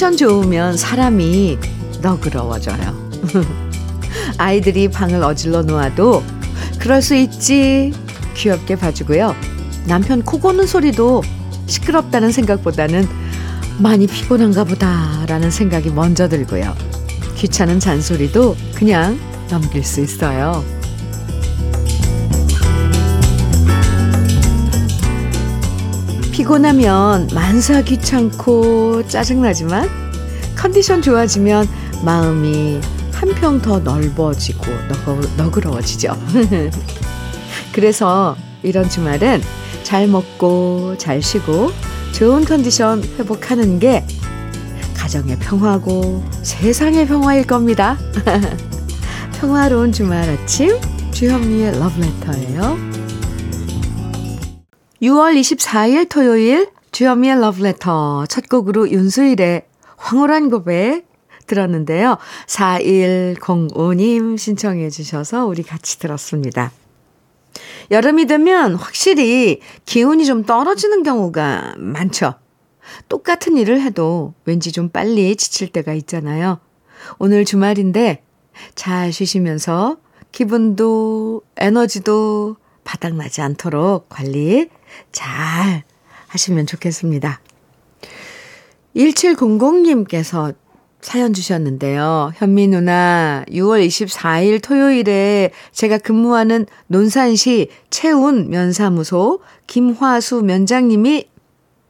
컨디션 0.00 0.16
좋으면 0.16 0.78
사람이 0.78 1.58
너그러워져요. 2.00 3.10
아이들이 4.38 4.88
방을 4.88 5.22
어질러 5.22 5.60
놓아도 5.60 6.22
그럴 6.78 7.02
수 7.02 7.14
있지 7.14 7.92
귀엽게 8.34 8.76
봐주고요. 8.76 9.36
남편 9.86 10.22
코 10.22 10.40
고는 10.40 10.66
소리도 10.66 11.22
시끄럽다는 11.66 12.32
생각보다는 12.32 13.06
많이 13.78 14.06
피곤한가 14.06 14.64
보다라는 14.64 15.50
생각이 15.50 15.90
먼저 15.90 16.30
들고요. 16.30 16.74
귀찮은 17.36 17.78
잔소리도 17.78 18.56
그냥 18.74 19.20
넘길 19.50 19.84
수 19.84 20.00
있어요. 20.00 20.64
피곤하면 26.50 27.28
만사 27.32 27.80
귀찮고 27.80 29.06
짜증나지만 29.06 29.88
컨디션 30.56 31.00
좋아지면 31.00 31.68
마음이 32.04 32.80
한평 33.12 33.62
더 33.62 33.78
넓어지고 33.78 34.64
너그 35.36 35.60
러워지죠. 35.60 36.12
그래서 37.72 38.36
이런 38.64 38.88
주말은 38.88 39.40
잘 39.84 40.08
먹고 40.08 40.96
잘 40.98 41.22
쉬고 41.22 41.70
좋은 42.10 42.44
컨디션 42.44 43.00
회복하는 43.16 43.78
게 43.78 44.04
가정의 44.96 45.38
평화고 45.38 46.24
세상의 46.42 47.06
평화일 47.06 47.46
겁니다. 47.46 47.96
평화로운 49.38 49.92
주말 49.92 50.28
아침 50.28 50.76
주현미의 51.12 51.78
러브레터예요. 51.78 52.89
6월 55.02 55.34
24일 55.40 56.10
토요일 56.10 56.68
주현미의 56.92 57.40
러브레터 57.40 58.26
첫 58.28 58.48
곡으로 58.50 58.90
윤수일의 58.90 59.62
황홀한 59.96 60.50
고백 60.50 61.06
들었는데요. 61.46 62.18
4105님 62.46 64.36
신청해 64.36 64.90
주셔서 64.90 65.46
우리 65.46 65.62
같이 65.62 65.98
들었습니다. 65.98 66.70
여름이 67.90 68.26
되면 68.26 68.74
확실히 68.74 69.60
기운이 69.86 70.26
좀 70.26 70.44
떨어지는 70.44 71.02
경우가 71.02 71.76
많죠. 71.78 72.34
똑같은 73.08 73.56
일을 73.56 73.80
해도 73.80 74.34
왠지 74.44 74.70
좀 74.70 74.90
빨리 74.90 75.34
지칠 75.34 75.72
때가 75.72 75.94
있잖아요. 75.94 76.60
오늘 77.18 77.46
주말인데 77.46 78.22
잘 78.74 79.12
쉬시면서 79.12 79.96
기분도 80.30 81.40
에너지도 81.56 82.56
바닥나지 82.84 83.40
않도록 83.40 84.08
관리 84.10 84.68
잘 85.12 85.82
하시면 86.28 86.66
좋겠습니다. 86.66 87.40
1700님께서 88.96 90.54
사연 91.00 91.32
주셨는데요. 91.32 92.32
현미 92.34 92.68
누나, 92.68 93.44
6월 93.48 93.86
24일 93.86 94.62
토요일에 94.62 95.50
제가 95.72 95.98
근무하는 95.98 96.66
논산시 96.88 97.70
채운 97.88 98.50
면사무소 98.50 99.40
김화수 99.66 100.42
면장님이 100.42 101.28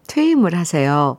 퇴임을 0.07 0.55
하세요. 0.55 1.19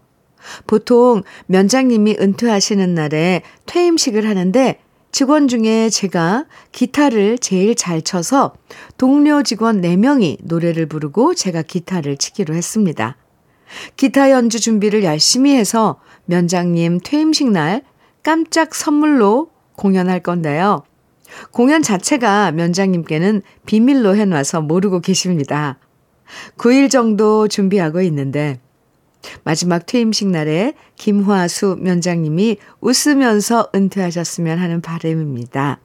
보통 0.68 1.24
면장님이 1.48 2.18
은퇴하시는 2.20 2.94
날에 2.94 3.42
퇴임식을 3.66 4.28
하는데 4.28 4.80
직원 5.12 5.48
중에 5.48 5.90
제가 5.90 6.46
기타를 6.72 7.38
제일 7.38 7.76
잘 7.76 8.02
쳐서 8.02 8.54
동료 8.98 9.44
직원 9.44 9.82
4명이 9.82 10.38
노래를 10.44 10.86
부르고 10.86 11.36
제가 11.36 11.64
기타를 11.64 12.18
치기로 12.18 12.56
했습니다. 12.56 13.18
기타 13.98 14.32
연주 14.32 14.60
준비를 14.60 15.04
열심히 15.04 15.56
해서 15.56 16.00
면장님 16.26 17.00
퇴임식 17.04 17.52
날 17.52 17.84
깜짝 18.24 18.74
선물로 18.74 19.50
공연할 19.76 20.22
건데요. 20.22 20.84
공연 21.52 21.82
자체가 21.82 22.52
면장님께는 22.52 23.42
비밀로 23.66 24.16
해놔서 24.16 24.62
모르고 24.62 25.00
계십니다. 25.00 25.78
9일 26.58 26.90
정도 26.90 27.48
준비하고 27.48 28.02
있는데 28.02 28.60
마지막 29.44 29.86
퇴임식 29.86 30.30
날에 30.30 30.74
김화수 30.96 31.78
면장님이 31.80 32.58
웃으면서 32.82 33.70
은퇴하셨으면 33.74 34.58
하는 34.58 34.82
바람입니다. 34.82 35.80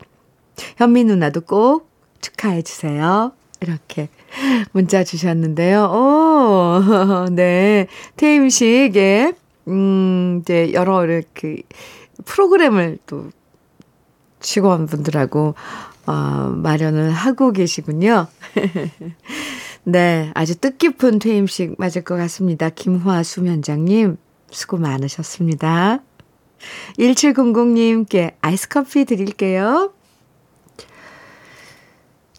현미 0.76 1.04
누나도 1.04 1.42
꼭 1.42 1.90
축하해 2.20 2.62
주세요. 2.62 3.32
이렇게 3.60 4.08
문자 4.72 5.04
주셨는데요. 5.04 5.84
오, 5.84 7.28
네. 7.32 7.86
퇴임식에, 8.16 9.32
음, 9.68 10.40
이제 10.42 10.72
여러 10.72 11.04
이렇게 11.04 11.62
프로그램을 12.24 12.98
또 13.06 13.30
직원분들하고, 14.40 15.54
어, 16.06 16.12
마련을 16.12 17.10
하고 17.10 17.52
계시군요. 17.52 18.26
네. 19.88 20.32
아주 20.34 20.56
뜻깊은 20.56 21.20
퇴임식 21.20 21.76
맞을 21.78 22.02
것 22.02 22.16
같습니다. 22.16 22.70
김화 22.70 23.22
수 23.22 23.40
면장님, 23.40 24.16
수고 24.50 24.78
많으셨습니다. 24.78 26.02
1700님께 26.98 28.34
아이스 28.40 28.68
커피 28.68 29.04
드릴게요. 29.04 29.92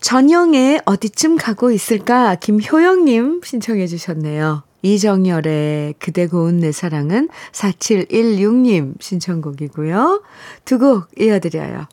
전영의 0.01 0.81
어디쯤 0.85 1.37
가고 1.37 1.71
있을까? 1.71 2.35
김효영님 2.35 3.41
신청해 3.43 3.87
주셨네요. 3.87 4.63
이정열의 4.81 5.95
그대 5.99 6.27
고운 6.27 6.59
내 6.59 6.73
사랑은 6.73 7.29
4716님 7.53 9.01
신청곡이고요. 9.01 10.21
두 10.65 10.79
곡 10.79 11.07
이어드려요. 11.17 11.87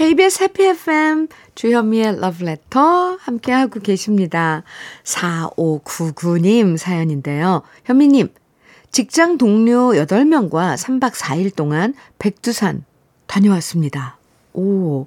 KBS 0.00 0.44
해피 0.44 0.64
FM 0.64 1.28
주현미의 1.54 2.20
러브레터 2.20 3.18
함께하고 3.20 3.80
계십니다. 3.80 4.62
4599님 5.04 6.78
사연인데요. 6.78 7.60
현미님, 7.84 8.32
직장 8.92 9.36
동료 9.36 9.90
8명과 9.90 10.78
3박 10.78 11.12
4일 11.12 11.54
동안 11.54 11.92
백두산 12.18 12.86
다녀왔습니다. 13.26 14.16
오, 14.54 15.04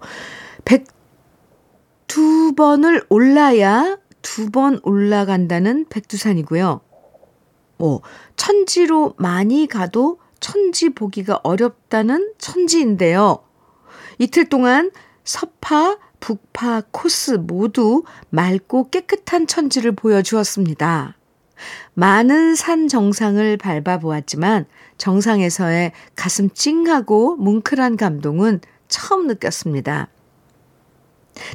백두 0.63 2.53
번을 2.55 3.03
올라야 3.09 3.97
두 4.21 4.51
번 4.51 4.79
올라간다는 4.83 5.87
백두산이고요. 5.89 6.81
오, 7.79 8.01
천지로 8.35 9.15
많이 9.17 9.65
가도 9.65 10.19
천지 10.39 10.89
보기가 10.89 11.39
어렵다는 11.41 12.33
천지인데요. 12.37 13.39
이틀 14.19 14.45
동안 14.45 14.91
서파, 15.23 15.97
북파 16.19 16.83
코스 16.91 17.31
모두 17.31 18.03
맑고 18.29 18.89
깨끗한 18.89 19.47
천지를 19.47 19.93
보여주었습니다. 19.93 21.17
많은 21.93 22.55
산 22.55 22.87
정상을 22.87 23.57
밟아보았지만 23.57 24.65
정상에서의 24.97 25.91
가슴 26.15 26.49
찡하고 26.49 27.35
뭉클한 27.37 27.97
감동은 27.97 28.61
처음 28.87 29.27
느꼈습니다. 29.27 30.09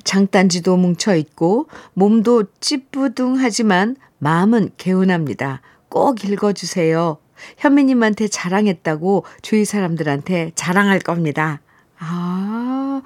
장단지도 0.05 0.77
뭉쳐 0.77 1.15
있고 1.17 1.69
몸도 1.95 2.45
찌뿌둥하지만 2.61 3.97
마음은 4.19 4.71
개운합니다. 4.77 5.61
꼭 5.89 6.25
읽어주세요. 6.25 7.19
현미님한테 7.59 8.29
자랑했다고 8.29 9.25
주위 9.43 9.65
사람들한테 9.65 10.53
자랑할 10.55 10.99
겁니다. 10.99 11.61
아, 11.99 13.03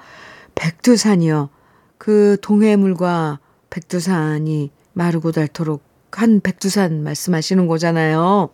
백두산이요. 0.55 1.49
그 1.97 2.37
동해물과 2.41 3.39
백두산이 3.69 4.71
마르고 4.93 5.31
닳도록 5.31 5.83
한 6.11 6.41
백두산 6.41 7.03
말씀하시는 7.03 7.65
거잖아요. 7.67 8.49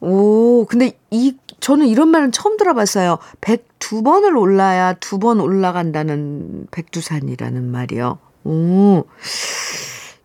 오, 0.00 0.66
근데 0.68 0.98
이, 1.10 1.36
저는 1.60 1.86
이런 1.86 2.08
말은 2.08 2.32
처음 2.32 2.56
들어봤어요. 2.58 3.18
백두 3.40 4.02
번을 4.02 4.36
올라야 4.36 4.94
두 4.94 5.18
번 5.18 5.40
올라간다는 5.40 6.66
백두산이라는 6.70 7.70
말이요. 7.70 8.18
오, 8.44 9.04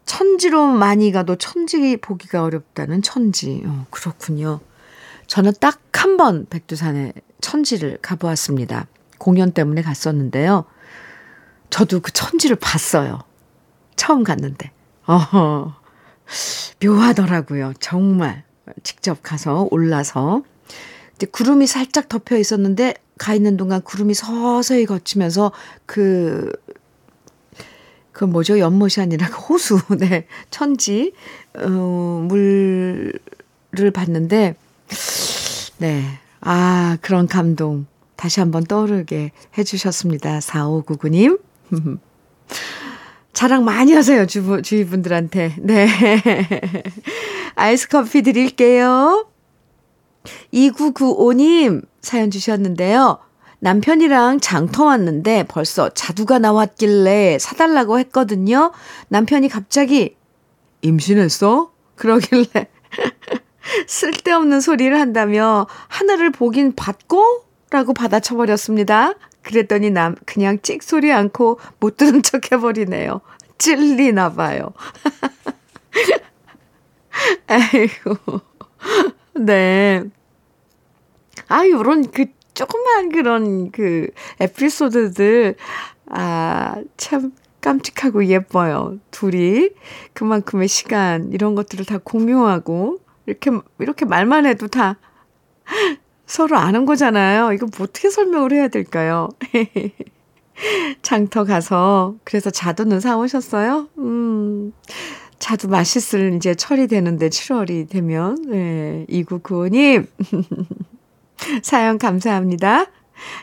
천지로 0.05 0.67
많이 0.67 1.11
가도 1.13 1.37
천지 1.37 1.95
보기가 1.97 2.43
어렵다는 2.43 3.01
천지. 3.01 3.63
어, 3.65 3.85
그렇군요. 3.89 4.59
저는 5.27 5.53
딱 5.59 5.79
한 6.01 6.17
번 6.17 6.47
백두산에 6.49 7.13
천지를 7.41 7.97
가보았습니다. 8.01 8.87
공연 9.17 9.51
때문에 9.51 9.81
갔었는데요. 9.81 10.65
저도 11.69 11.99
그 11.99 12.11
천지를 12.11 12.55
봤어요. 12.55 13.19
처음 13.95 14.23
갔는데. 14.23 14.71
어허, 15.05 15.73
묘하더라고요. 16.83 17.73
정말. 17.79 18.43
직접 18.83 19.21
가서 19.21 19.67
올라서. 19.71 20.43
근데 21.11 21.25
구름이 21.27 21.67
살짝 21.67 22.09
덮여 22.09 22.37
있었는데 22.37 22.95
가 23.17 23.35
있는 23.35 23.57
동안 23.57 23.81
구름이 23.81 24.13
서서히 24.13 24.85
거치면서 24.85 25.51
그, 25.85 26.51
그 28.11 28.25
뭐죠? 28.25 28.59
연못이 28.59 29.01
아니라 29.01 29.29
그 29.29 29.37
호수, 29.37 29.79
네. 29.99 30.25
천지, 30.49 31.13
어, 31.53 32.25
물을 32.27 33.13
봤는데, 33.93 34.55
네. 35.77 36.20
아, 36.41 36.97
그런 37.01 37.27
감동 37.27 37.85
다시 38.15 38.39
한번 38.39 38.63
떠오르게 38.65 39.31
해주셨습니다. 39.57 40.39
4599님. 40.39 41.39
자랑 43.33 43.63
많이 43.63 43.93
하세요, 43.93 44.25
주, 44.27 44.61
주위 44.61 44.85
분들한테. 44.85 45.55
네. 45.59 45.87
아이스 47.55 47.87
커피 47.87 48.21
드릴게요. 48.21 49.27
2995님 50.53 51.85
사연 52.01 52.29
주셨는데요. 52.29 53.19
남편이랑 53.59 54.39
장터 54.39 54.85
왔는데 54.85 55.43
벌써 55.47 55.89
자두가 55.89 56.39
나왔길래 56.39 57.37
사달라고 57.39 57.99
했거든요. 57.99 58.71
남편이 59.09 59.49
갑자기 59.49 60.15
임신했어? 60.81 61.71
그러길래 61.95 62.67
쓸데없는 63.87 64.61
소리를 64.61 64.99
한다며 64.99 65.67
하늘을 65.87 66.31
보긴 66.31 66.75
봤고? 66.75 67.45
라고 67.69 67.93
받아쳐버렸습니다. 67.93 69.13
그랬더니 69.43 69.91
남 69.91 70.15
그냥 70.25 70.59
찍 70.61 70.83
소리 70.83 71.11
않고 71.11 71.59
못 71.79 71.97
들은 71.97 72.21
척 72.23 72.51
해버리네요. 72.51 73.21
찔리나 73.57 74.33
봐요. 74.33 74.73
아이고. 77.47 78.41
네. 79.35 80.03
아, 81.47 81.67
요런 81.67 82.11
그 82.11 82.25
조그만 82.53 83.09
그런 83.09 83.71
그 83.71 84.09
에피소드들, 84.39 85.55
아, 86.07 86.75
참 86.97 87.31
깜찍하고 87.61 88.25
예뻐요. 88.25 88.97
둘이 89.11 89.69
그만큼의 90.13 90.67
시간, 90.67 91.31
이런 91.31 91.55
것들을 91.55 91.85
다 91.85 91.99
공유하고, 92.03 92.99
이렇게, 93.25 93.51
이렇게 93.79 94.05
말만 94.05 94.45
해도 94.45 94.67
다 94.67 94.97
서로 96.25 96.57
아는 96.57 96.85
거잖아요. 96.85 97.53
이거 97.53 97.67
뭐 97.77 97.85
어떻게 97.85 98.09
설명을 98.09 98.53
해야 98.53 98.67
될까요? 98.67 99.29
장터 101.01 101.43
가서, 101.43 102.15
그래서 102.23 102.49
자두는 102.49 102.99
사오셨어요? 102.99 103.89
음, 103.97 104.73
자두 105.39 105.67
맛있을 105.67 106.33
이제 106.35 106.53
철이 106.53 106.87
되는데, 106.87 107.29
7월이 107.29 107.89
되면. 107.89 108.35
네, 108.47 109.05
2995님. 109.09 110.07
사연 111.63 111.97
감사합니다. 111.97 112.85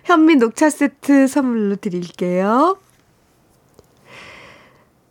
현미 0.05 0.37
녹차 0.37 0.71
세트 0.71 1.27
선물로 1.27 1.77
드릴게요. 1.77 2.79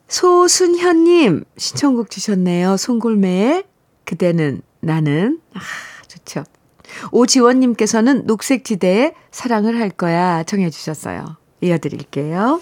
소순현님 0.07 1.43
신청곡 1.57 2.09
주셨네요. 2.09 2.77
송골매의 2.77 3.65
그대는 4.07 4.61
나는 4.79 5.39
아 5.53 5.59
좋죠. 6.07 6.45
오지원님께서는 7.11 8.25
녹색지대에 8.25 9.13
사랑을 9.31 9.79
할 9.79 9.89
거야 9.89 10.43
정해 10.43 10.69
주셨어요. 10.69 11.35
이어드릴게요. 11.59 12.61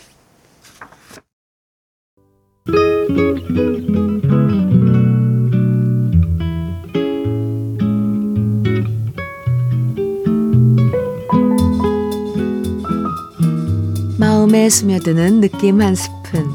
마음에 14.17 14.67
스며드는 14.67 15.41
느낌 15.41 15.81
한 15.81 15.93
스푼. 15.93 16.49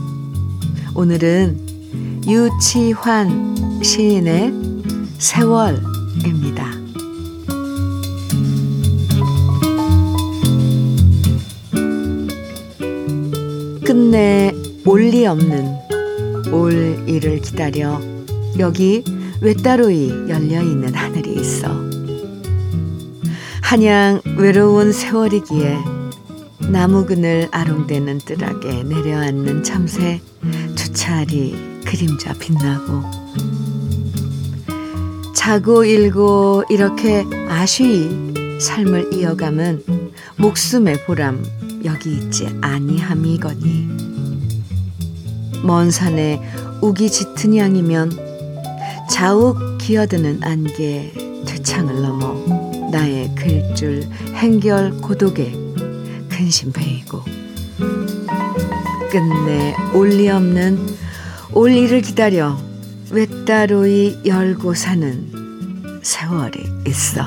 오늘은 0.97 2.25
유치환 2.27 3.83
시인의 3.85 4.70
세월입니다. 5.21 6.65
끝내 13.85 14.55
올리 14.87 15.27
없는 15.27 15.77
올 16.53 17.05
일을 17.07 17.43
기다려 17.43 18.01
여기 18.59 19.05
외따로이 19.43 20.09
열려 20.31 20.63
있는 20.63 20.95
하늘이 20.95 21.35
있어. 21.35 21.69
한양 23.61 24.23
외로운 24.39 24.91
세월이기에 24.91 25.77
나무 26.73 27.05
그늘 27.05 27.47
아롱대는 27.51 28.19
뜰하게 28.25 28.85
내려앉는 28.85 29.65
참새 29.65 30.23
주차리 30.75 31.55
그림자 31.85 32.33
빛나고 32.33 33.21
자고 35.41 35.87
일고 35.87 36.65
이렇게 36.69 37.25
아쉬이 37.49 38.61
삶을 38.61 39.15
이어감은 39.15 40.13
목숨의 40.37 41.07
보람 41.07 41.43
여기 41.83 42.13
있지 42.13 42.47
아니함이거니. 42.61 43.89
먼 45.65 45.91
산에 45.91 46.43
우기 46.83 47.11
짙은 47.11 47.57
양이면 47.57 48.13
자욱 49.11 49.79
기어드는 49.79 50.41
안개 50.43 51.11
퇴창을 51.47 52.03
넘어 52.03 52.91
나의 52.91 53.35
글줄 53.35 54.03
행결 54.35 54.99
고독에 54.99 55.55
근심 56.29 56.71
베이고. 56.71 57.23
끝내 59.11 59.75
올리 59.95 60.29
없는 60.29 60.87
올리를 61.55 62.03
기다려 62.03 62.59
외따로이 63.11 64.21
열고 64.25 64.75
사는 64.75 65.30
세월이 66.03 66.65
있어. 66.87 67.23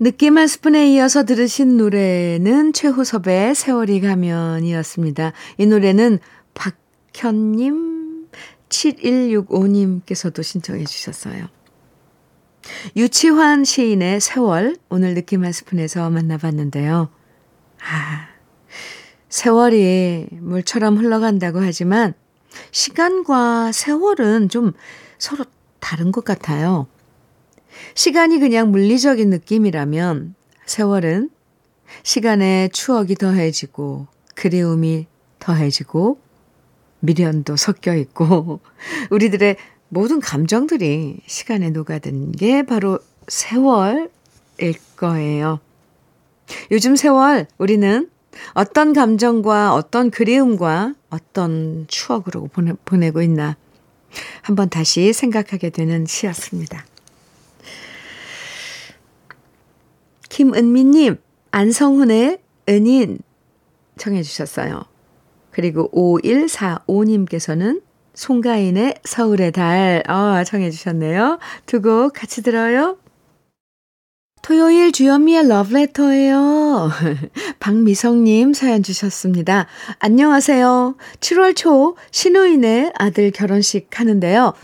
느낌 0.00 0.38
한 0.38 0.46
스푼에 0.46 0.94
이어서 0.94 1.24
들으신 1.24 1.76
노래는 1.76 2.72
최호섭의 2.72 3.54
세월이 3.54 4.00
가면이었습니다. 4.00 5.32
이 5.58 5.66
노래는 5.66 6.20
박현님 6.54 8.28
7165님께서도 8.68 10.42
신청해 10.42 10.84
주셨어요. 10.84 11.48
유치환 12.96 13.64
시인의 13.64 14.20
세월, 14.20 14.76
오늘 14.88 15.14
느낌 15.14 15.44
한 15.44 15.52
스푼에서 15.52 16.10
만나봤는데요. 16.10 17.08
아, 17.80 18.27
세월이 19.28 20.28
물처럼 20.40 20.96
흘러간다고 20.96 21.60
하지만 21.60 22.14
시간과 22.70 23.72
세월은 23.72 24.48
좀 24.48 24.72
서로 25.18 25.44
다른 25.80 26.12
것 26.12 26.24
같아요. 26.24 26.86
시간이 27.94 28.38
그냥 28.38 28.70
물리적인 28.70 29.30
느낌이라면 29.30 30.34
세월은 30.66 31.30
시간에 32.02 32.68
추억이 32.72 33.14
더해지고 33.14 34.06
그리움이 34.34 35.06
더해지고 35.38 36.18
미련도 37.00 37.56
섞여 37.56 37.94
있고 37.94 38.60
우리들의 39.10 39.56
모든 39.88 40.20
감정들이 40.20 41.20
시간에 41.26 41.70
녹아든 41.70 42.32
게 42.32 42.62
바로 42.64 42.98
세월일 43.28 44.08
거예요. 44.96 45.60
요즘 46.70 46.96
세월 46.96 47.46
우리는 47.58 48.10
어떤 48.54 48.92
감정과 48.92 49.74
어떤 49.74 50.10
그리움과 50.10 50.94
어떤 51.10 51.86
추억으로 51.88 52.48
보내, 52.52 52.72
보내고 52.84 53.22
있나 53.22 53.56
한번 54.42 54.68
다시 54.68 55.12
생각하게 55.12 55.70
되는 55.70 56.06
시였습니다. 56.06 56.84
김은미님, 60.28 61.16
안성훈의 61.50 62.38
은인 62.68 63.18
청해 63.96 64.22
주셨어요. 64.22 64.84
그리고 65.50 65.90
5145님께서는 65.92 67.82
송가인의 68.14 68.94
서울의 69.04 69.52
달, 69.52 70.02
아, 70.06 70.44
청해 70.44 70.70
주셨네요. 70.70 71.38
두 71.66 71.80
곡 71.80 72.12
같이 72.12 72.42
들어요. 72.42 72.98
토요일 74.42 74.92
주현미의 74.92 75.48
러브레터예요. 75.48 76.90
박미성님 77.60 78.54
사연 78.54 78.82
주셨습니다. 78.82 79.66
안녕하세요. 79.98 80.96
7월 81.20 81.54
초 81.54 81.96
신우인의 82.10 82.92
아들 82.96 83.30
결혼식 83.30 83.98
하는데요. 83.98 84.54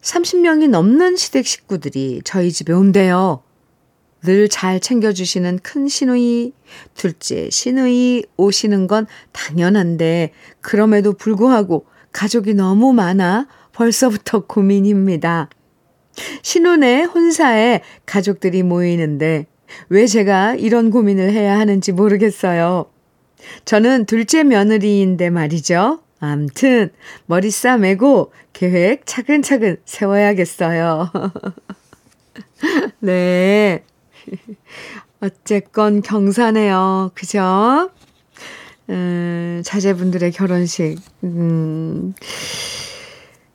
30명이 0.00 0.68
넘는 0.68 1.16
시댁 1.16 1.46
식구들이 1.46 2.22
저희 2.24 2.50
집에 2.52 2.72
온대요. 2.72 3.42
늘 4.22 4.48
잘 4.48 4.80
챙겨주시는 4.80 5.60
큰 5.62 5.88
시누이, 5.88 6.52
둘째 6.94 7.48
시누이 7.50 8.24
오시는 8.36 8.86
건 8.86 9.06
당연한데, 9.32 10.32
그럼에도 10.60 11.14
불구하고 11.14 11.86
가족이 12.12 12.54
너무 12.54 12.92
많아 12.92 13.48
벌써부터 13.72 14.40
고민입니다. 14.46 15.48
신혼의 16.42 17.04
혼사에 17.04 17.80
가족들이 18.06 18.62
모이는데, 18.62 19.46
왜 19.88 20.06
제가 20.06 20.54
이런 20.54 20.90
고민을 20.90 21.32
해야 21.32 21.58
하는지 21.58 21.92
모르겠어요. 21.92 22.86
저는 23.64 24.04
둘째 24.06 24.42
며느리인데 24.42 25.30
말이죠. 25.30 26.00
암튼 26.20 26.90
머리 27.26 27.50
싸매고 27.50 28.32
계획 28.52 29.06
차근차근 29.06 29.78
세워야겠어요. 29.84 31.10
네. 33.00 33.84
어쨌건 35.20 36.02
경사네요. 36.02 37.12
그죠? 37.14 37.90
음, 38.90 39.62
자제분들의 39.64 40.32
결혼식. 40.32 40.98
음, 41.24 42.14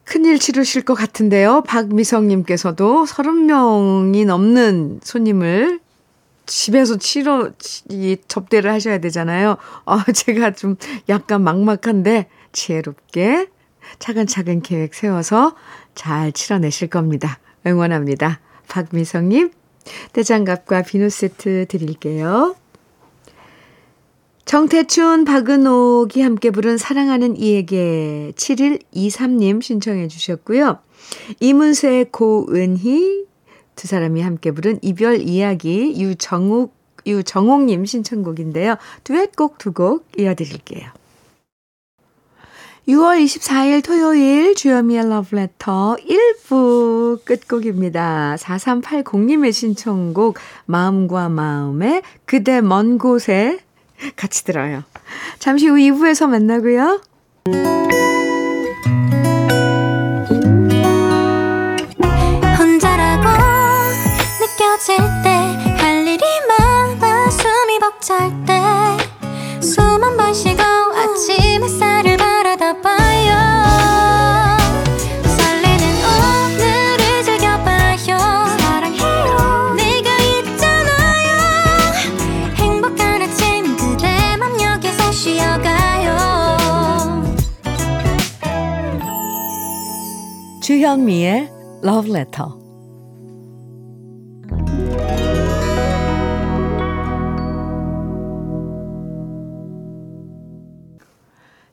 큰일 0.06 0.40
치르실 0.40 0.84
것 0.84 0.94
같은데요. 0.94 1.64
박미성님께서도 1.64 3.06
30명이 3.06 4.26
넘는 4.26 5.00
손님을 5.04 5.80
집에서 6.46 6.98
치러, 6.98 7.50
이 7.90 8.18
접대를 8.28 8.72
하셔야 8.72 9.00
되잖아요. 9.00 9.58
어, 9.86 10.04
제가 10.14 10.52
좀 10.52 10.76
약간 11.10 11.44
막막한데 11.44 12.28
지혜롭게 12.52 13.48
차근차근 14.00 14.62
계획 14.62 14.94
세워서 14.94 15.56
잘 15.96 16.32
치러내실 16.32 16.90
겁니다. 16.90 17.40
응원합니다. 17.66 18.40
박미성님, 18.68 19.52
대장갑과 20.14 20.84
비누 20.84 21.10
세트 21.10 21.66
드릴게요. 21.68 22.56
정태춘, 24.46 25.26
박은옥이 25.26 26.22
함께 26.22 26.52
부른 26.52 26.78
사랑하는 26.78 27.36
이에게 27.36 28.32
7123님 28.36 29.62
신청해 29.62 30.08
주셨고요. 30.08 30.78
이문세, 31.40 32.06
고은희 32.12 33.26
두 33.76 33.88
사람이 33.88 34.22
함께 34.22 34.52
부른 34.52 34.80
이별 34.84 35.20
이야기 35.22 36.00
유정욱, 36.00 36.74
유정옥님 37.06 37.86
신청곡인데요. 37.86 38.76
듀엣곡 39.04 39.58
두 39.58 39.74
곡 39.74 40.08
이어드릴게요. 40.18 40.90
6월 42.88 43.24
24일 43.24 43.84
토요일 43.84 44.54
주여미의 44.54 45.10
러브레터 45.10 45.98
1부 46.00 47.26
끝곡입니다. 47.26 48.36
4380님의 48.40 49.52
신청곡 49.52 50.38
마음과 50.68 51.30
마음의 51.30 52.04
그대 52.26 52.62
먼 52.62 53.00
곳에 53.00 53.60
같이 54.16 54.44
들어요. 54.44 54.84
잠시 55.40 55.68
후 55.68 55.76
2부에서 55.76 56.28
만나고요. 56.28 57.02
주현미의 90.96 91.50
Love 91.84 92.10
Letter 92.10 92.50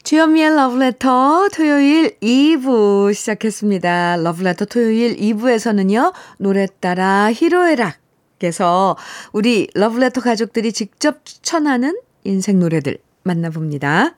주현미의 0.02 0.56
러브레터 0.56 1.48
토요일 1.54 2.18
2부 2.18 3.14
시작했습니다. 3.14 4.16
러브레터 4.16 4.64
토요일 4.64 5.16
2부에서는요, 5.16 6.12
노래 6.38 6.66
따라 6.80 7.30
히로에락에서 7.32 8.96
우리 9.32 9.68
러브레터 9.74 10.20
가족들이 10.20 10.72
직접 10.72 11.24
추천하는 11.24 11.96
인생 12.24 12.58
노래들 12.58 12.98
만나봅니다. 13.22 14.16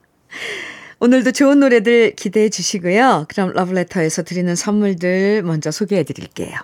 오늘도 1.05 1.33
좋은 1.33 1.61
노래들 1.61 2.15
기대해 2.15 2.49
주시고요. 2.49 3.27
그럼 3.29 3.53
러브레터에서 3.53 4.23
드리는 4.23 4.57
선물들 4.57 5.43
먼저 5.43 5.71
소개해 5.71 6.03
드릴게요. 6.03 6.59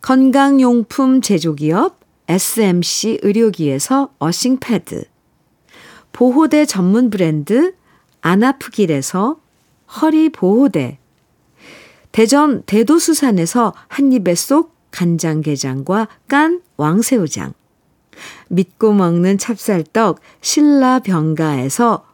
건강용품 0.00 1.20
제조기업 1.20 2.00
SMC 2.26 3.20
의료기에서 3.22 4.12
어싱패드 4.18 5.04
보호대 6.12 6.66
전문 6.66 7.10
브랜드 7.10 7.76
안아프길에서 8.22 9.36
허리 10.02 10.30
보호대 10.30 10.98
대전 12.10 12.64
대도수산에서 12.64 13.72
한입에 13.86 14.34
쏙 14.34 14.74
간장게장과 14.90 16.08
깐 16.26 16.60
왕새우장 16.76 17.52
믿고 18.48 18.94
먹는 18.94 19.38
찹쌀떡 19.38 20.18
신라명과에서 20.40 22.13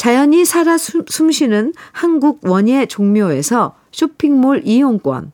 자연이 0.00 0.46
살아 0.46 0.78
숨쉬는 0.78 1.74
한국 1.92 2.40
원예 2.42 2.86
종묘에서 2.86 3.76
쇼핑몰 3.92 4.62
이용권. 4.64 5.30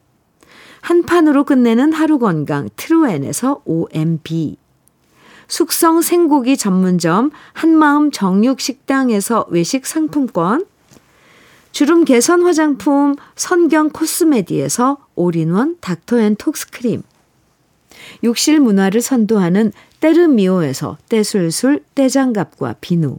한 0.80 1.02
판으로 1.04 1.44
끝내는 1.44 1.92
하루 1.92 2.18
건강 2.18 2.68
트루엔에서 2.74 3.62
OMB 3.64 4.56
숙성 5.46 6.02
생고기 6.02 6.56
전문점 6.56 7.30
한마음 7.52 8.10
정육식당에서 8.10 9.46
외식 9.50 9.86
상품권, 9.86 10.66
주름 11.70 12.04
개선 12.04 12.42
화장품 12.42 13.14
선경 13.36 13.90
코스메디에서 13.90 14.98
올인원 15.14 15.76
닥터앤톡스크림, 15.80 17.04
욕실 18.24 18.58
문화를 18.58 19.00
선도하는 19.00 19.70
때르미오에서 20.00 20.98
때술술 21.08 21.84
때장갑과 21.94 22.74
비누, 22.80 23.18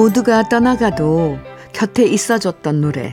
모두가 0.00 0.48
떠나가도 0.48 1.38
곁에 1.74 2.06
있어줬던 2.06 2.80
노래. 2.80 3.12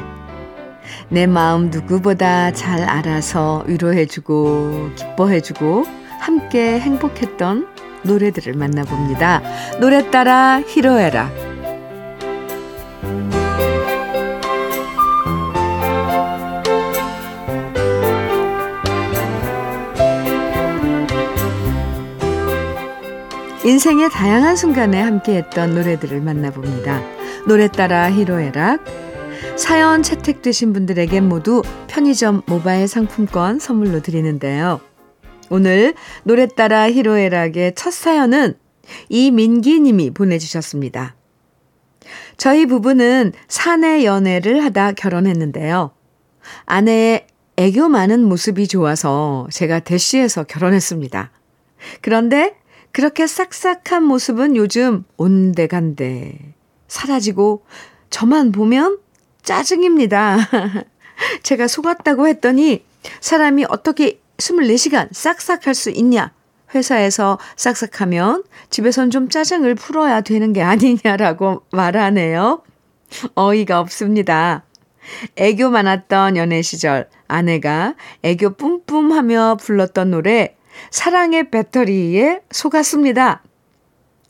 내 1.09 1.27
마음 1.27 1.69
누구보다 1.69 2.53
잘 2.53 2.81
알아서 2.81 3.65
위로해주고 3.67 4.91
기뻐해주고 4.95 5.83
함께 6.21 6.79
행복했던 6.79 7.67
노래들을 8.03 8.53
만나봅니다. 8.53 9.41
노래 9.81 10.09
따라 10.11 10.61
히로에라. 10.65 11.46
인생의 23.67 24.09
다양한 24.11 24.55
순간에 24.55 25.01
함께했던 25.01 25.75
노래들을 25.75 26.21
만나봅니다. 26.21 27.01
노래 27.49 27.67
따라 27.67 28.09
히로에락 28.09 28.85
사연 29.57 30.03
채택되신 30.03 30.71
분들에게 30.71 31.19
모두 31.19 31.63
편의점 31.87 32.43
모바일 32.45 32.87
상품권 32.87 33.59
선물로 33.59 34.01
드리는데요. 34.01 34.79
오늘 35.49 35.95
노래 36.23 36.47
따라 36.47 36.89
히로에락의 36.89 37.75
첫 37.75 37.91
사연은 37.91 38.53
이민기 39.09 39.81
님이 39.81 40.11
보내주셨습니다. 40.11 41.17
저희 42.37 42.65
부부는 42.67 43.33
사내 43.49 44.05
연애를 44.05 44.63
하다 44.63 44.93
결혼했는데요. 44.93 45.91
아내의 46.67 47.27
애교 47.57 47.89
많은 47.89 48.23
모습이 48.23 48.69
좋아서 48.69 49.45
제가 49.51 49.79
대시해서 49.81 50.45
결혼했습니다. 50.45 51.31
그런데 51.99 52.55
그렇게 52.97 53.27
싹싹한 53.27 54.03
모습은 54.05 54.55
요즘 54.55 55.03
온데간데 55.17 56.55
사라지고 56.87 57.63
저만 58.09 58.51
보면 58.51 58.97
짜증입니다. 59.43 60.39
제가 61.43 61.67
속았다고 61.67 62.27
했더니 62.27 62.83
사람이 63.21 63.65
어떻게 63.69 64.19
24시간 64.37 65.09
싹싹할 65.11 65.75
수 65.75 65.91
있냐? 65.91 66.33
회사에서 66.73 67.37
싹싹하면 67.55 68.43
집에선 68.71 69.11
좀 69.11 69.29
짜증을 69.29 69.75
풀어야 69.75 70.21
되는 70.21 70.51
게 70.51 70.63
아니냐라고 70.63 71.61
말하네요. 71.71 72.63
어이가 73.35 73.79
없습니다. 73.79 74.63
애교 75.35 75.69
많았던 75.69 76.35
연애 76.35 76.63
시절 76.63 77.07
아내가 77.27 77.93
애교 78.23 78.55
뿜뿜하며 78.55 79.57
불렀던 79.61 80.09
노래 80.09 80.56
사랑의 80.91 81.49
배터리에 81.49 82.41
속았습니다. 82.51 83.43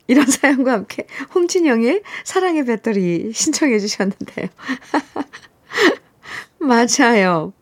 이런 0.08 0.26
사연과 0.26 0.72
함께 0.72 1.06
홍진영의 1.36 2.02
사랑의 2.24 2.66
배터리 2.66 3.32
신청해 3.34 3.80
주셨는데요. 3.80 4.48
맞아요. 6.60 7.54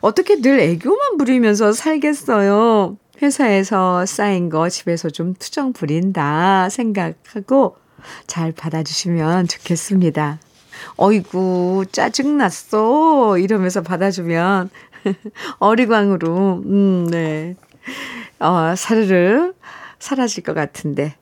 어떻게 0.00 0.40
늘 0.40 0.60
애교만 0.60 1.16
부리면서 1.18 1.72
살겠어요. 1.72 2.96
회사에서 3.20 4.06
쌓인 4.06 4.48
거 4.48 4.68
집에서 4.68 5.10
좀 5.10 5.34
투정 5.34 5.72
부린다 5.72 6.68
생각하고 6.68 7.76
잘 8.26 8.52
받아주시면 8.52 9.48
좋겠습니다. 9.48 10.38
어이구, 10.96 11.86
짜증났어. 11.90 13.38
이러면서 13.38 13.82
받아주면 13.82 14.70
어리광으로, 15.58 16.62
음, 16.64 17.08
네. 17.10 17.56
어, 18.40 18.74
사르르 18.76 19.54
사라질 19.98 20.42
것 20.42 20.54
같은데. 20.54 21.16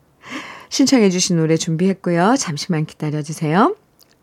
신청해 0.69 1.11
주신 1.11 1.37
노래 1.37 1.57
준비했고요. 1.57 2.35
잠시만 2.37 2.87
기다려 2.87 3.23
주세요. 3.23 3.77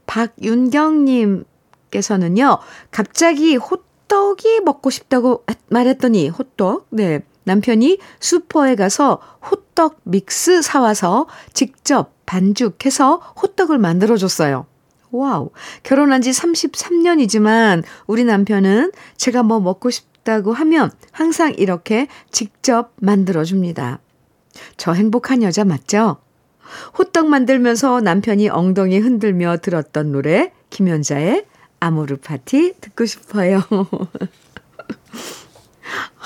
박윤경 0.06 1.06
님께서는요, 1.06 2.60
갑자기 2.92 3.56
호떡이 3.56 4.60
먹고 4.62 4.90
싶다고 4.90 5.46
말했더니, 5.70 6.28
호떡, 6.30 6.88
네. 6.90 7.22
남편이 7.44 7.98
슈퍼에 8.20 8.76
가서 8.76 9.20
호떡 9.50 10.02
믹스 10.04 10.62
사와서 10.62 11.28
직접 11.54 12.14
반죽해서 12.26 13.16
호떡을 13.42 13.78
만들어 13.78 14.16
줬어요. 14.18 14.68
wow. 15.12 15.50
결혼한 15.84 16.22
지 16.22 16.32
33년이지만 16.32 17.84
우리 18.08 18.24
남편은 18.24 18.92
제가 19.18 19.44
뭐 19.44 19.60
먹고 19.60 19.90
싶 19.90 20.11
다고 20.24 20.54
하면 20.54 20.92
항상 21.12 21.54
이렇게 21.58 22.08
직접 22.32 22.94
만들어줍니다. 22.98 24.00
저 24.78 24.94
행복한 24.94 25.44
여자 25.44 25.64
맞죠? 25.64 26.18
호떡 26.98 27.28
만들면서 27.28 28.02
남편이 28.02 28.50
엉덩이 28.50 29.00
흔들며 29.00 29.58
들었던 29.58 30.12
노래 30.12 30.52
김연자의 30.70 31.46
아모르 31.80 32.18
파티 32.18 32.76
듣고 32.80 33.06
싶어요. 33.06 33.62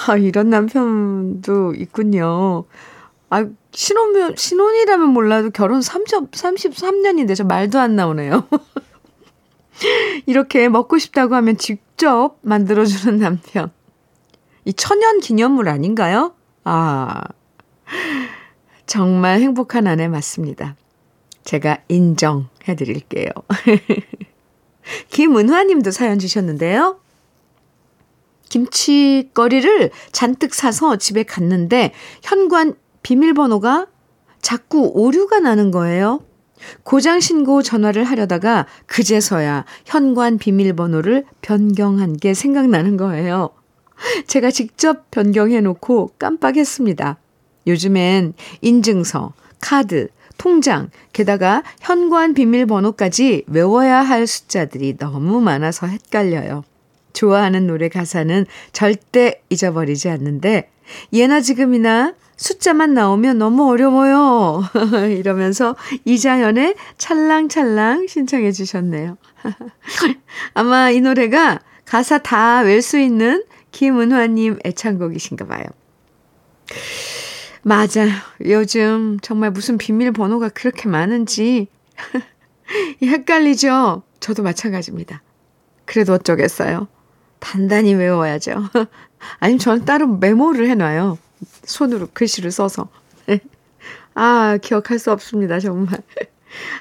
아, 0.08 0.17
이런 0.17 0.49
남편도 0.49 1.73
있군요. 1.75 2.65
아, 3.29 3.45
신혼면, 3.71 4.36
신혼이라면 4.38 5.10
몰라도 5.10 5.49
결혼 5.49 5.81
30, 5.81 6.31
33년인데 6.31 7.36
저 7.36 7.43
말도 7.43 7.79
안 7.79 7.95
나오네요. 7.95 8.47
이렇게 10.27 10.69
먹고 10.69 10.97
싶다고 10.97 11.36
하면 11.36 11.58
직접 11.58 12.38
만들어주는 12.41 13.17
남편. 13.17 13.71
이 14.65 14.73
천연 14.73 15.19
기념물 15.19 15.69
아닌가요? 15.69 16.34
아, 16.63 17.21
정말 18.86 19.39
행복한 19.39 19.88
아내 19.88 20.08
맞습니다. 20.08 20.75
제가 21.43 21.80
인정해 21.88 22.75
드릴게요. 22.75 23.30
김은화 25.10 25.63
님도 25.63 25.91
사연 25.91 26.19
주셨는데요. 26.19 26.99
김치거리를 28.49 29.91
잔뜩 30.12 30.54
사서 30.54 30.97
집에 30.97 31.23
갔는데 31.23 31.91
현관 32.23 32.75
비밀번호가 33.04 33.88
자꾸 34.41 34.91
오류가 34.93 35.39
나는 35.39 35.71
거예요. 35.71 36.23
고장 36.84 37.19
신고 37.19 37.62
전화를 37.62 38.04
하려다가 38.04 38.65
그제서야 38.86 39.65
현관 39.86 40.38
비밀번호를 40.38 41.25
변경한 41.41 42.17
게 42.17 42.34
생각나는 42.34 42.97
거예요. 42.97 43.49
제가 44.27 44.51
직접 44.51 45.10
변경해 45.12 45.62
놓고 45.62 46.12
깜빡했습니다. 46.19 47.17
요즘엔 47.67 48.34
인증서, 48.62 49.34
카드, 49.60 50.10
통장, 50.38 50.89
게다가 51.13 51.63
현관 51.79 52.34
비밀번호까지 52.34 53.45
외워야 53.47 54.01
할 54.01 54.27
숫자들이 54.27 54.97
너무 54.97 55.41
많아서 55.41 55.88
헷갈려요. 55.88 56.63
좋아하는 57.13 57.65
노래 57.65 57.89
가사는 57.89 58.45
절대 58.73 59.41
잊어버리지 59.49 60.10
않는데 60.10 60.69
예나 61.13 61.41
지금이나 61.41 62.13
숫자만 62.36 62.93
나오면 62.93 63.38
너무 63.38 63.69
어려워요. 63.69 64.63
이러면서 65.17 65.75
이자연의 66.03 66.75
찰랑찰랑 66.97 68.08
신청해 68.08 68.51
주셨네요. 68.51 69.17
아마 70.53 70.89
이 70.91 70.99
노래가 70.99 71.62
가사 71.86 72.17
다 72.17 72.60
외울 72.60 72.81
수 72.81 72.99
있는 72.99 73.43
김은화님 73.75 74.59
애창곡이신가 74.63 75.47
봐요. 75.47 75.65
맞아요. 77.61 78.09
요즘 78.45 79.19
정말 79.21 79.51
무슨 79.51 79.77
비밀번호가 79.77 80.47
그렇게 80.49 80.88
많은지 80.88 81.67
헷갈리죠? 83.03 84.03
저도 84.21 84.43
마찬가지입니다. 84.43 85.21
그래도 85.83 86.13
어쩌겠어요. 86.13 86.88
단단히 87.39 87.93
외워야죠. 87.95 88.69
아니면 89.39 89.59
저는 89.59 89.83
따로 89.83 90.07
메모를 90.07 90.69
해놔요. 90.69 91.17
손으로 91.65 92.07
글씨를 92.13 92.51
써서. 92.51 92.88
아, 94.15 94.57
기억할 94.61 94.99
수 94.99 95.11
없습니다, 95.11 95.59
정말. 95.59 96.01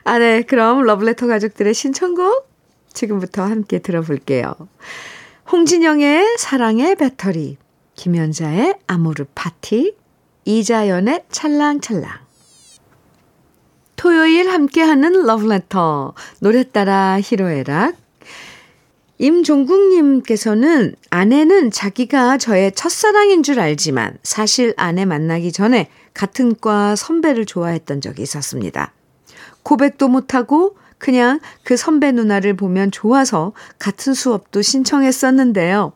아, 0.05 0.19
네. 0.21 0.43
그럼 0.43 0.83
러블레터 0.83 1.27
가족들의 1.27 1.75
신청곡 1.75 2.49
지금부터 2.93 3.43
함께 3.43 3.81
들어볼게요. 3.81 4.55
홍진영의 5.51 6.39
사랑의 6.39 6.97
배터리, 6.97 7.59
김연자의 7.97 8.77
아모르 8.87 9.27
파티, 9.35 9.95
이자연의 10.47 11.25
찰랑찰랑. 11.31 12.11
토요일 13.97 14.51
함께하는 14.51 15.27
러블레터, 15.27 16.15
노래 16.41 16.65
따라 16.65 17.21
히로에락, 17.23 17.95
임종국님께서는 19.19 20.95
아내는 21.11 21.71
자기가 21.71 22.39
저의 22.39 22.73
첫사랑인 22.73 23.43
줄 23.43 23.61
알지만 23.61 24.17
사실 24.23 24.73
아내 24.77 25.05
만나기 25.05 25.53
전에 25.53 25.91
같은 26.15 26.57
과 26.59 26.97
선배를 26.97 27.45
좋아했던 27.45 28.01
적이 28.01 28.23
있었습니다. 28.23 28.93
고백도 29.63 30.09
못하고 30.09 30.77
그냥 31.05 31.39
그 31.65 31.77
선배 31.77 32.13
누나를 32.13 32.57
보면 32.57 32.91
좋아서 32.91 33.53
같은 33.79 34.15
수업도 34.15 34.63
신청했었는데요. 34.63 35.93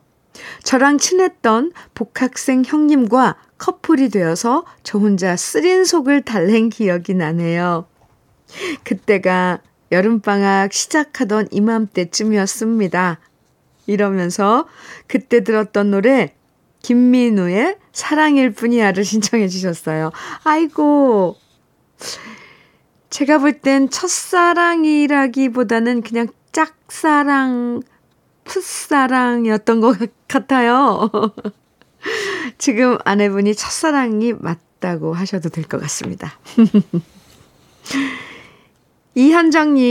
저랑 0.61 0.99
친했던 0.99 1.71
복학생 1.95 2.61
형님과 2.63 3.35
커플이 3.57 4.09
되어서 4.09 4.65
저 4.83 4.99
혼자 4.99 5.35
쓰린 5.35 5.83
속을 5.83 6.21
달랜 6.21 6.69
기억이 6.69 7.15
나네요. 7.15 7.87
그때가 8.83 9.61
여름방학 9.91 10.73
시작하던 10.73 11.47
이맘때쯤이었습니다. 11.49 13.19
이러면서 13.87 14.67
그때 15.07 15.43
들었던 15.43 15.89
노래 15.89 16.35
김민우의 16.83 17.77
사랑일 17.93 18.51
뿐이야를 18.51 19.03
신청해 19.03 19.47
주셨어요. 19.47 20.11
아이고. 20.43 21.35
제가 23.09 23.39
볼 23.39 23.59
땐 23.61 23.89
첫사랑이라기보다는 23.89 26.01
그냥 26.01 26.27
짝사랑, 26.51 27.81
풋사랑이었던 28.43 29.79
것 29.81 29.97
같아요. 30.27 31.09
지금 32.57 32.97
아내분이 33.03 33.53
첫사랑이 33.55 34.33
맞다고 34.33 35.13
하셔도 35.13 35.49
될 35.49 35.63
것 35.65 35.79
같습니다. 35.81 36.39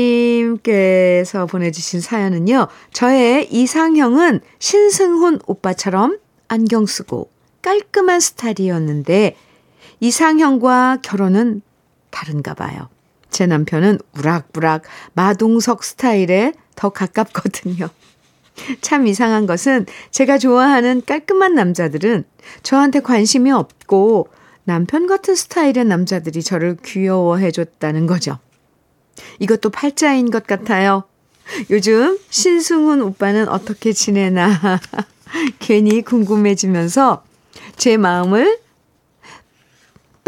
이현정님께서 0.08 1.46
보내주신 1.46 2.00
사연은요, 2.00 2.68
저의 2.92 3.48
이상형은 3.52 4.40
신승훈 4.58 5.40
오빠처럼 5.46 6.18
안경 6.48 6.86
쓰고 6.86 7.30
깔끔한 7.62 8.20
스타일이었는데, 8.20 9.36
이상형과 10.00 10.98
결혼은 11.02 11.62
다른가 12.10 12.54
봐요. 12.54 12.88
제 13.30 13.46
남편은 13.46 13.98
우락부락 14.16 14.82
마동석 15.14 15.84
스타일에 15.84 16.52
더 16.74 16.90
가깝거든요. 16.90 17.88
참 18.80 19.06
이상한 19.06 19.46
것은 19.46 19.86
제가 20.10 20.38
좋아하는 20.38 21.02
깔끔한 21.04 21.54
남자들은 21.54 22.24
저한테 22.62 23.00
관심이 23.00 23.50
없고 23.50 24.28
남편 24.64 25.06
같은 25.06 25.34
스타일의 25.34 25.84
남자들이 25.84 26.42
저를 26.42 26.76
귀여워해 26.84 27.50
줬다는 27.50 28.06
거죠. 28.06 28.38
이것도 29.38 29.70
팔자인 29.70 30.30
것 30.30 30.46
같아요. 30.46 31.04
요즘 31.70 32.18
신승훈 32.28 33.00
오빠는 33.00 33.48
어떻게 33.48 33.92
지내나 33.92 34.80
괜히 35.58 36.02
궁금해지면서 36.02 37.24
제 37.76 37.96
마음을 37.96 38.58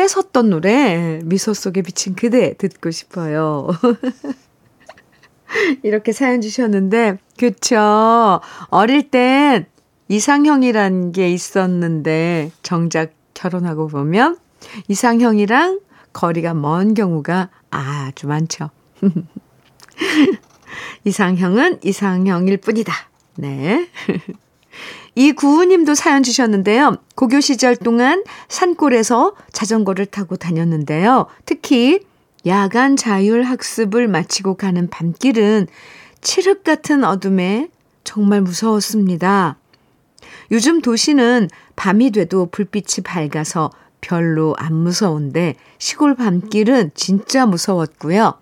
뺏었던 0.01 0.49
노래 0.49 1.21
미소 1.25 1.53
속에 1.53 1.83
비친 1.83 2.15
그대 2.15 2.55
듣고 2.55 2.91
싶어요. 2.91 3.69
이렇게 5.83 6.13
사연 6.13 6.41
주셨는데 6.41 7.19
그쵸 7.39 8.41
어릴 8.69 9.11
땐 9.11 9.67
이상형이란 10.09 11.13
게 11.13 11.31
있었는데 11.31 12.51
정작 12.63 13.13
결혼하고 13.35 13.89
보면 13.89 14.39
이상형이랑 14.89 15.81
거리가 16.15 16.55
먼 16.55 16.95
경우가 16.95 17.51
아주 17.69 18.27
많죠. 18.27 18.71
이상형은 21.05 21.81
이상형일 21.85 22.57
뿐이다. 22.57 22.95
네. 23.37 23.87
이 25.15 25.33
구우님도 25.33 25.95
사연 25.95 26.23
주셨는데요. 26.23 26.97
고교 27.15 27.41
시절 27.41 27.77
동안 27.77 28.25
산골에서 28.49 29.35
자전거를 29.53 30.07
타고 30.07 30.37
다녔는데요. 30.37 31.27
특히 31.47 32.01
야간 32.47 32.97
자율 32.97 33.43
학습을 33.43 34.09
마치고 34.09 34.55
가는 34.55 34.89
밤길은 34.89 35.67
칠흑 36.21 36.65
같은 36.65 37.05
어둠에 37.05 37.69
정말 38.05 38.41
무서웠습니다. 38.41 39.57
요즘 40.51 40.81
도시는 40.81 41.49
밤이 41.77 42.11
돼도 42.13 42.47
불빛이 42.51 43.05
밝아서 43.05 43.71
별로 44.01 44.55
안 44.59 44.75
무서운데 44.75 45.55
시골 45.79 46.15
밤길은 46.15 46.93
진짜 46.95 47.47
무서웠고요. 47.47 48.35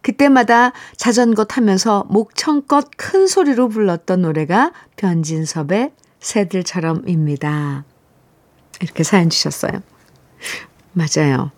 그때마다 0.00 0.72
자전거 0.96 1.44
타면서 1.44 2.06
목청껏 2.08 2.90
큰 2.96 3.26
소리로 3.26 3.68
불렀던 3.68 4.22
노래가 4.22 4.72
변진섭의 4.96 5.92
새들처럼입니다. 6.24 7.84
이렇게 8.80 9.04
사연 9.04 9.30
주셨어요. 9.30 9.82
맞아요. 10.92 11.52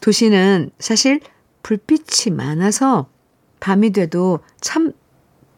도시는 0.00 0.70
사실 0.78 1.20
불빛이 1.62 2.34
많아서 2.36 3.08
밤이 3.60 3.90
돼도 3.90 4.40
참 4.60 4.92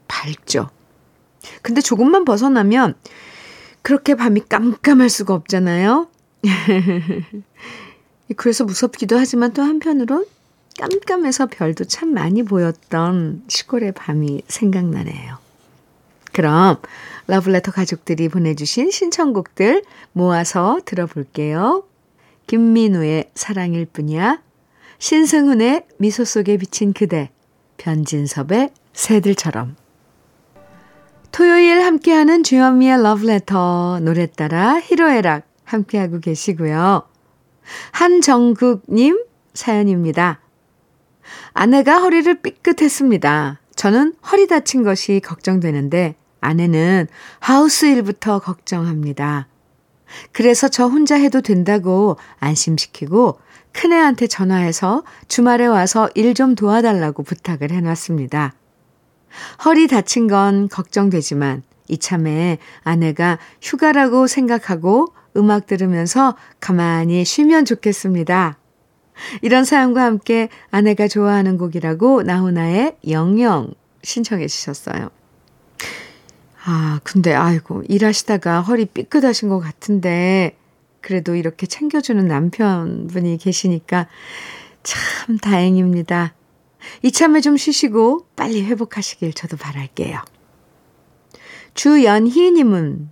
밝죠. 0.07 0.69
근데 1.63 1.81
조금만 1.81 2.25
벗어나면 2.25 2.95
그렇게 3.83 4.15
밤이 4.15 4.43
깜깜할 4.49 5.09
수가 5.09 5.35
없잖아요. 5.35 6.09
그래서 8.37 8.65
무섭기도 8.65 9.19
하지만 9.19 9.53
또 9.53 9.63
한편으론 9.63 10.27
깜깜해서 10.79 11.47
별도 11.47 11.85
참 11.85 12.13
많이 12.13 12.43
보였던 12.43 13.45
시골의 13.49 13.93
밤이 13.93 14.43
생각나네요. 14.49 15.44
그럼 16.35 16.79
러블레터 17.29 17.71
가족들이 17.71 18.29
보내주신 18.29 18.91
신청곡들 18.91 19.85
모아서 20.13 20.81
들어볼게요. 20.85 21.85
김민우의 22.49 23.31
사랑일 23.35 23.87
뿐이야, 23.87 24.43
신승훈의 24.99 25.87
미소 25.97 26.25
속에 26.25 26.59
비친 26.59 26.93
그대, 26.93 27.31
변진섭의 27.79 28.71
새들처럼. 28.93 29.77
토요일 31.31 31.83
함께하는 31.83 32.43
주현미의 32.43 33.03
러브레터 33.03 34.01
노래 34.03 34.27
따라 34.27 34.81
히로에락 34.81 35.47
함께하고 35.65 36.21
계시고요. 36.21 37.03
한정국님 37.93 39.25
사연입니다. 39.55 40.41
아내가 41.53 42.01
허리를 42.01 42.43
삐끗했습니다. 42.43 43.61
저는 43.77 44.15
허리 44.31 44.47
다친 44.47 44.83
것이 44.83 45.21
걱정되는데 45.25 46.17
아내는 46.45 47.07
하우스 47.41 47.87
일부터 47.87 48.39
걱정합니다. 48.39 49.49
그래서 50.33 50.69
저 50.69 50.87
혼자 50.87 51.17
해도 51.17 51.41
된다고 51.41 52.17
안심시키고 52.39 53.39
큰애한테 53.73 54.29
전화해서 54.29 55.03
주말에 55.29 55.67
와서 55.67 56.09
일 56.15 56.35
좀 56.35 56.55
도와달라고 56.55 57.23
부탁을 57.23 57.71
해놨습니다. 57.73 58.55
허리 59.65 59.89
다친 59.89 60.29
건 60.29 60.69
걱정되지만 60.69 61.63
이참에 61.89 62.59
아내가 62.83 63.39
휴가라고 63.61 64.27
생각하고 64.27 65.13
음악 65.37 65.67
들으면서 65.67 66.37
가만히 66.61 67.25
쉬면 67.25 67.65
좋겠습니다. 67.65 68.59
이런 69.43 69.65
사연과 69.65 70.03
함께 70.05 70.49
아내가 70.71 71.09
좋아하는 71.09 71.57
곡이라고 71.59 72.23
나훈아의 72.23 72.97
영영 73.09 73.75
신청해 74.03 74.47
주셨어요. 74.47 75.11
아, 76.67 77.01
근데 77.05 77.35
아이고, 77.35 77.83
일하시다가 77.89 78.63
허리 78.63 78.87
삐끗하신 78.87 79.49
것 79.49 79.61
같은데, 79.61 80.57
그래도 81.01 81.35
이렇게 81.35 81.67
챙겨주는 81.67 82.27
남편분이 82.27 83.37
계시니까 83.37 84.09
참 84.83 85.37
다행입니다. 85.39 86.35
이참에 87.03 87.41
좀 87.41 87.57
쉬시고 87.59 88.27
빨리 88.37 88.65
회복하시길 88.65 89.35
저도 89.35 89.59
바랄게요. 89.59 90.23
주연희님은 91.75 93.11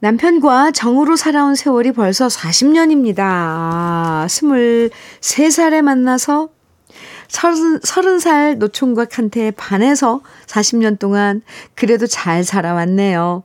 남편과 0.00 0.72
정으로 0.72 1.14
살아온 1.14 1.54
세월이 1.54 1.92
벌써 1.92 2.26
40년입니다. 2.26 3.20
아, 3.20 4.26
23살에 4.28 5.82
만나서 5.82 6.50
30, 7.32 7.80
30살 7.80 8.58
노총각한테 8.58 9.52
반해서 9.52 10.20
40년 10.46 10.98
동안 10.98 11.40
그래도 11.74 12.06
잘 12.06 12.44
살아왔네요. 12.44 13.42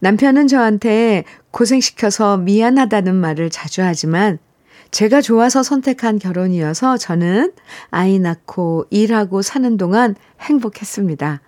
남편은 0.00 0.48
저한테 0.48 1.24
고생시켜서 1.50 2.38
미안하다는 2.38 3.14
말을 3.14 3.50
자주 3.50 3.82
하지만 3.82 4.38
제가 4.90 5.20
좋아서 5.20 5.62
선택한 5.62 6.18
결혼이어서 6.18 6.96
저는 6.96 7.52
아이 7.90 8.18
낳고 8.18 8.86
일하고 8.88 9.42
사는 9.42 9.76
동안 9.76 10.16
행복했습니다. 10.40 11.42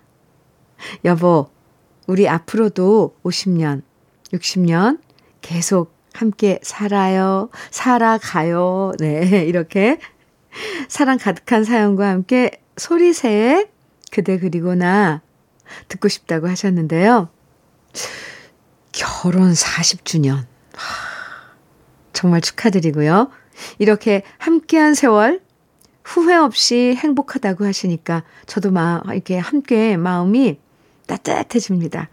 여보, 1.05 1.49
우리 2.05 2.29
앞으로도 2.29 3.15
50년, 3.23 3.81
60년 4.31 4.99
계속 5.41 5.91
함께 6.13 6.59
살아요, 6.61 7.49
살아가요. 7.71 8.91
네, 8.99 9.43
이렇게 9.45 9.97
사랑 10.87 11.17
가득한 11.17 11.63
사연과 11.63 12.07
함께 12.09 12.61
소리새에 12.77 13.69
그대 14.11 14.39
그리고 14.39 14.75
나 14.75 15.21
듣고 15.87 16.07
싶다고 16.07 16.47
하셨는데요. 16.47 17.29
결혼 18.91 19.53
40주년. 19.53 20.45
정말 22.13 22.41
축하드리고요. 22.41 23.29
이렇게 23.79 24.23
함께한 24.37 24.93
세월 24.93 25.41
후회 26.03 26.35
없이 26.35 26.95
행복하다고 26.97 27.65
하시니까 27.65 28.23
저도 28.45 28.71
막 28.71 29.03
이렇게 29.11 29.37
함께 29.37 29.97
마음이 29.97 30.59
따뜻해집니다. 31.07 32.09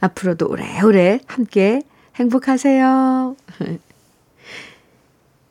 앞으로도 0.00 0.48
오래오래 0.48 1.20
함께 1.26 1.82
행복하세요. 2.16 3.36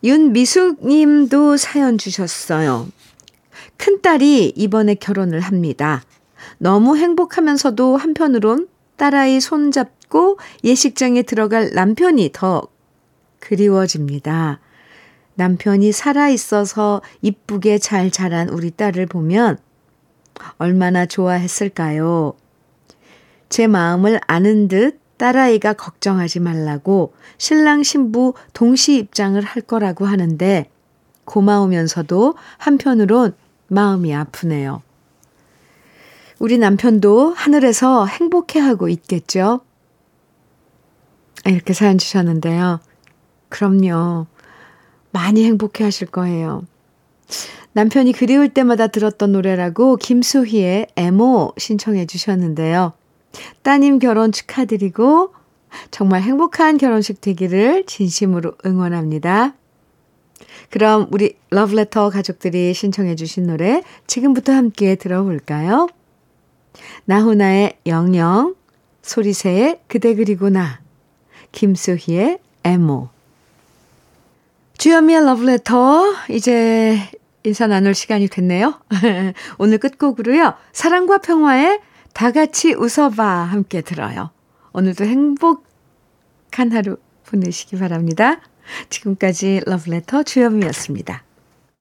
윤미숙 0.07 0.87
님도 0.87 1.57
사연 1.57 1.97
주셨어요. 1.97 2.87
큰딸이 3.75 4.53
이번에 4.55 4.95
결혼을 4.95 5.41
합니다. 5.41 6.01
너무 6.59 6.95
행복하면서도 6.95 7.97
한편으론 7.97 8.69
딸아이 8.95 9.41
손잡고 9.41 10.39
예식장에 10.63 11.23
들어갈 11.23 11.71
남편이 11.73 12.29
더 12.31 12.69
그리워집니다. 13.41 14.61
남편이 15.35 15.91
살아있어서 15.91 17.01
이쁘게 17.21 17.77
잘 17.77 18.09
자란 18.09 18.47
우리 18.47 18.71
딸을 18.71 19.07
보면 19.07 19.57
얼마나 20.57 21.05
좋아했을까요? 21.05 22.33
제 23.49 23.67
마음을 23.67 24.21
아는 24.25 24.69
듯 24.69 25.01
딸아이가 25.17 25.73
걱정하지 25.73 26.39
말라고 26.39 27.13
신랑 27.37 27.83
신부 27.83 28.33
동시 28.53 28.95
입장을 28.97 29.41
할 29.41 29.61
거라고 29.61 30.05
하는데 30.05 30.69
고마우면서도 31.25 32.35
한편으론 32.57 33.33
마음이 33.67 34.15
아프네요. 34.15 34.81
우리 36.39 36.57
남편도 36.57 37.33
하늘에서 37.33 38.05
행복해하고 38.05 38.89
있겠죠? 38.89 39.61
이렇게 41.45 41.73
사연 41.73 41.97
주셨는데요. 41.97 42.79
그럼요. 43.49 44.27
많이 45.11 45.45
행복해 45.45 45.83
하실 45.83 46.07
거예요. 46.07 46.63
남편이 47.73 48.13
그리울 48.13 48.49
때마다 48.49 48.87
들었던 48.87 49.31
노래라고 49.31 49.97
김수희의 49.97 50.87
애모 50.95 51.53
신청해 51.57 52.05
주셨는데요. 52.05 52.93
따님 53.61 53.99
결혼 53.99 54.31
축하드리고 54.31 55.33
정말 55.91 56.21
행복한 56.21 56.77
결혼식 56.77 57.21
되기를 57.21 57.85
진심으로 57.85 58.53
응원합니다. 58.65 59.53
그럼 60.69 61.07
우리 61.11 61.37
러브레터 61.49 62.09
가족들이 62.09 62.73
신청해 62.73 63.15
주신 63.15 63.47
노래 63.47 63.83
지금부터 64.05 64.53
함께 64.53 64.95
들어볼까요? 64.95 65.87
나훈아의 67.05 67.77
영영, 67.85 68.55
소리새의 69.01 69.81
그대 69.87 70.15
그리고 70.15 70.49
나, 70.49 70.81
김수희의 71.51 72.39
애모. 72.63 73.09
주현미의 74.77 75.25
러브레터 75.25 76.13
이제 76.29 76.99
인사 77.43 77.65
나눌 77.65 77.93
시간이 77.93 78.27
됐네요. 78.27 78.79
오늘 79.57 79.77
끝곡으로요. 79.77 80.53
사랑과 80.73 81.19
평화의 81.19 81.79
다 82.17 82.31
같이 82.31 82.73
웃어봐 82.73 83.23
함께 83.23 83.81
들어요. 83.81 84.31
오늘도 84.73 85.05
행복한 85.05 86.71
하루 86.71 86.97
보내시기 87.27 87.77
바랍니다. 87.77 88.41
지금까지 88.89 89.61
러브레터 89.67 90.23
주현미였습니다. 90.23 91.26